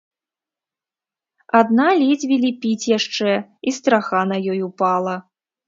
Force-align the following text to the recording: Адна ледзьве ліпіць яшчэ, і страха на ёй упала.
Адна 1.59 1.85
ледзьве 1.99 2.37
ліпіць 2.47 2.89
яшчэ, 2.97 3.31
і 3.67 3.77
страха 3.79 4.25
на 4.33 4.43
ёй 4.51 4.59
упала. 4.73 5.15